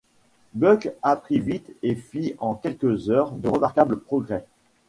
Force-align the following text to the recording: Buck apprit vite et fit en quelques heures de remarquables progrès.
Buck 0.55 0.89
apprit 1.03 1.39
vite 1.39 1.69
et 1.83 1.93
fit 1.93 2.33
en 2.39 2.55
quelques 2.55 3.11
heures 3.11 3.29
de 3.33 3.47
remarquables 3.49 3.99
progrès. 3.99 4.47